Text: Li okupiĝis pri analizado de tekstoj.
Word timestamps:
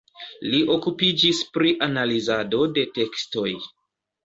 Li 0.53 0.61
okupiĝis 0.75 1.43
pri 1.59 1.75
analizado 1.89 2.65
de 2.79 2.89
tekstoj. 2.99 3.49